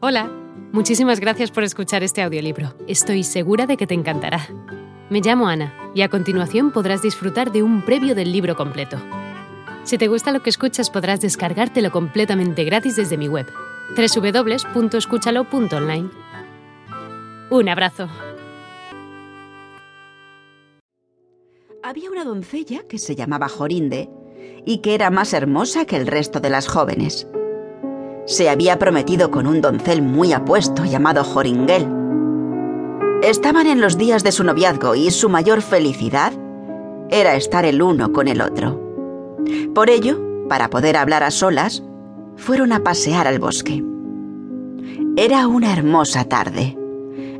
[0.00, 0.30] Hola,
[0.70, 2.72] muchísimas gracias por escuchar este audiolibro.
[2.86, 4.46] Estoy segura de que te encantará.
[5.10, 8.96] Me llamo Ana y a continuación podrás disfrutar de un previo del libro completo.
[9.82, 13.46] Si te gusta lo que escuchas podrás descargártelo completamente gratis desde mi web,
[13.96, 16.10] www.escúchalo.online.
[17.50, 18.08] Un abrazo.
[21.82, 24.08] Había una doncella que se llamaba Jorinde
[24.64, 27.26] y que era más hermosa que el resto de las jóvenes
[28.28, 31.88] se había prometido con un doncel muy apuesto llamado Joringel.
[33.22, 36.34] Estaban en los días de su noviazgo y su mayor felicidad
[37.10, 38.80] era estar el uno con el otro.
[39.74, 41.82] Por ello, para poder hablar a solas,
[42.36, 43.82] fueron a pasear al bosque.
[45.16, 46.76] Era una hermosa tarde.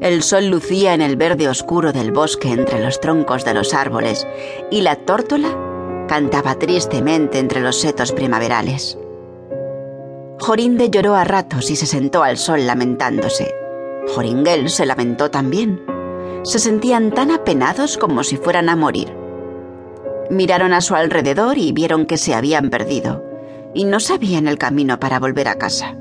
[0.00, 4.26] El sol lucía en el verde oscuro del bosque entre los troncos de los árboles
[4.70, 5.54] y la tórtola
[6.08, 8.96] cantaba tristemente entre los setos primaverales.
[10.40, 13.54] Jorinde lloró a ratos y se sentó al sol lamentándose.
[14.14, 15.82] Joringel se lamentó también.
[16.44, 19.12] Se sentían tan apenados como si fueran a morir.
[20.30, 23.24] Miraron a su alrededor y vieron que se habían perdido,
[23.74, 25.96] y no sabían el camino para volver a casa.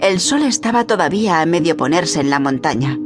[0.00, 2.98] El sol estaba todavía a medio ponerse en la montaña.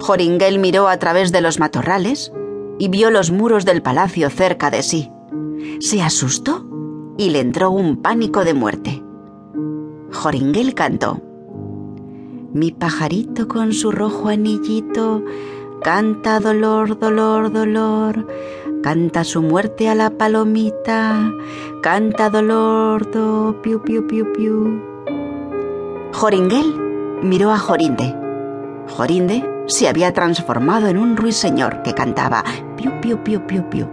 [0.00, 2.32] Joringel miró a través de los matorrales
[2.78, 5.10] y vio los muros del palacio cerca de sí.
[5.80, 6.66] Se asustó
[7.16, 9.03] y le entró un pánico de muerte.
[10.14, 11.20] Joringel cantó.
[12.52, 15.24] Mi pajarito con su rojo anillito
[15.82, 18.26] canta dolor, dolor, dolor,
[18.82, 21.32] canta su muerte a la palomita,
[21.82, 24.80] canta dolor, do, piu, piu, piu, piu.
[26.12, 28.14] Joringel miró a Jorinde.
[28.96, 32.44] Jorinde se había transformado en un ruiseñor que cantaba
[32.76, 33.88] piu, piu, piu, piu, piu.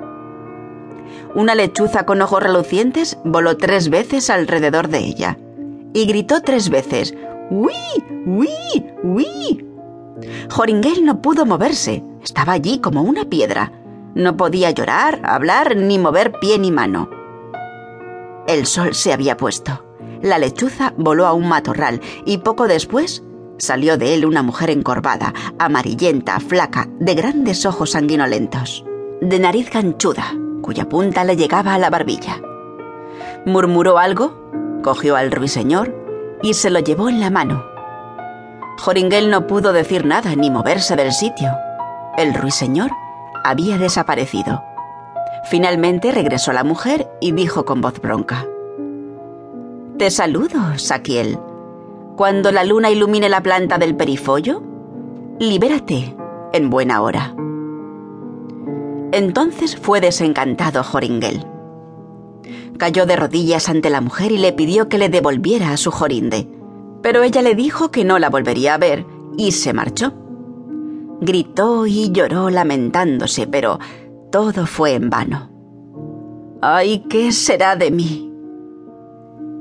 [1.34, 5.38] Una lechuza con ojos relucientes voló tres veces alrededor de ella
[5.94, 7.14] y gritó tres veces
[7.52, 7.74] ¡Uy!
[8.26, 8.50] ¡Uy!
[9.04, 9.68] ¡Uy!
[10.50, 12.02] Joringel no pudo moverse.
[12.24, 13.74] Estaba allí como una piedra.
[14.16, 17.10] No podía llorar, hablar, ni mover pie ni mano.
[18.48, 19.86] El sol se había puesto.
[20.22, 23.24] La lechuza voló a un matorral y poco después
[23.58, 28.86] salió de él una mujer encorvada, amarillenta, flaca, de grandes ojos sanguinolentos,
[29.22, 32.42] de nariz ganchuda, cuya punta le llegaba a la barbilla.
[33.46, 34.42] Murmuró algo
[34.82, 35.96] cogió al ruiseñor
[36.42, 37.64] y se lo llevó en la mano.
[38.80, 41.50] Joringel no pudo decir nada ni moverse del sitio.
[42.18, 42.92] El ruiseñor
[43.44, 44.64] había desaparecido.
[45.46, 48.46] Finalmente regresó la mujer y dijo con voz bronca.
[49.98, 51.38] Te saludo, Saquiel.
[52.16, 54.62] Cuando la luna ilumine la planta del perifollo,
[55.40, 56.16] libérate
[56.54, 57.36] en buena hora.
[59.12, 61.51] Entonces fue desencantado Joringel
[62.82, 66.48] cayó de rodillas ante la mujer y le pidió que le devolviera a su jorinde.
[67.04, 69.06] Pero ella le dijo que no la volvería a ver
[69.38, 70.14] y se marchó.
[71.22, 73.78] Gritó y lloró lamentándose, pero
[74.32, 75.52] todo fue en vano.
[76.60, 78.34] ¡Ay, qué será de mí!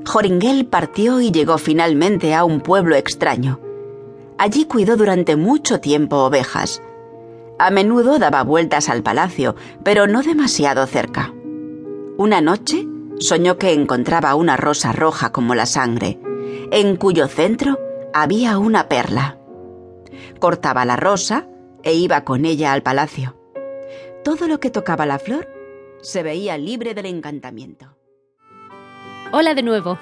[0.06, 3.60] Joringel partió y llegó finalmente a un pueblo extraño.
[4.38, 6.80] Allí cuidó durante mucho tiempo ovejas.
[7.58, 11.34] A menudo daba vueltas al palacio, pero no demasiado cerca.
[12.16, 12.86] Una noche
[13.20, 16.18] soñó que encontraba una rosa roja como la sangre,
[16.72, 17.78] en cuyo centro
[18.12, 19.38] había una perla.
[20.40, 21.46] Cortaba la rosa
[21.82, 23.36] e iba con ella al palacio.
[24.24, 25.48] Todo lo que tocaba la flor
[26.02, 27.96] se veía libre del encantamiento.
[29.32, 29.98] Hola de nuevo.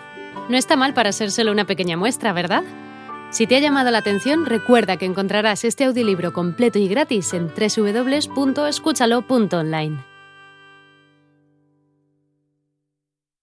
[0.48, 2.64] No está mal para ser solo una pequeña muestra, ¿verdad?
[3.30, 7.48] Si te ha llamado la atención, recuerda que encontrarás este audiolibro completo y gratis en
[7.48, 10.17] www.escúchalo.online.